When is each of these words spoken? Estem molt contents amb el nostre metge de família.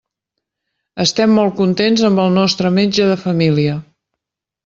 Estem 1.03 1.35
molt 1.39 1.53
contents 1.59 2.03
amb 2.09 2.23
el 2.25 2.33
nostre 2.39 2.73
metge 2.79 3.07
de 3.11 3.21
família. 3.27 3.79